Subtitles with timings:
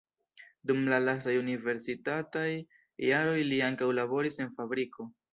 [0.69, 2.45] Dum la lastaj universitataj
[3.09, 5.07] jaroj li ankaŭ laboris en fabriko.